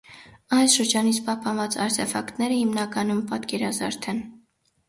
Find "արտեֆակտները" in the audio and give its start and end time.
1.85-2.57